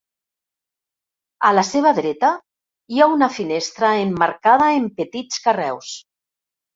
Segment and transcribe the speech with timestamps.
[1.49, 2.31] A la seva dreta,
[2.95, 5.93] hi ha una finestra emmarcada en petits carreus.